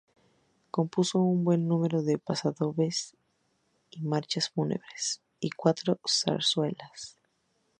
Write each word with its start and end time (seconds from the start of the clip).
Compuso 0.75 1.19
un 1.19 1.43
buen 1.43 1.67
número 1.67 2.01
de 2.01 2.17
pasodobles 2.17 3.15
y 3.91 4.01
marchas 4.01 4.49
fúnebres 4.49 5.21
y 5.39 5.51
cuatro 5.51 5.99
zarzuelas. 6.09 7.19